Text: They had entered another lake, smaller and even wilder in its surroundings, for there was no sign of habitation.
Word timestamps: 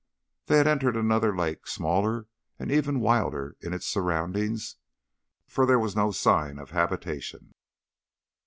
They 0.47 0.57
had 0.57 0.65
entered 0.65 0.97
another 0.97 1.37
lake, 1.37 1.67
smaller 1.67 2.25
and 2.57 2.71
even 2.71 3.01
wilder 3.01 3.55
in 3.61 3.71
its 3.71 3.85
surroundings, 3.85 4.77
for 5.45 5.67
there 5.67 5.77
was 5.77 5.95
no 5.95 6.09
sign 6.09 6.57
of 6.57 6.71
habitation. 6.71 7.53